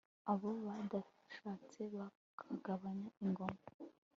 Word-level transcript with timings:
abo 0.31 0.49
badashatse 0.65 1.81
bakabanyaga 1.95 3.19
ingoma 3.23 3.61